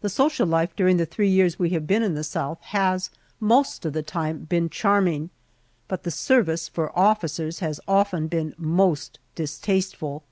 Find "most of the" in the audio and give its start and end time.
3.38-4.02